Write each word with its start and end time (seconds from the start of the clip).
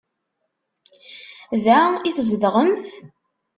Da 1.63 1.79
i 2.07 2.09
tzedɣemt? 2.15 2.85